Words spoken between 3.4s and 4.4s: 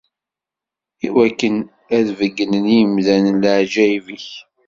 leɛǧayeb-ik.